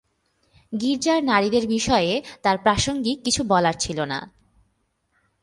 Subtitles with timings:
[0.73, 2.21] গির্জার নারীদের বিষয়ে
[2.43, 4.19] তার প্রাসঙ্গিক কিছু বলার ছিল না।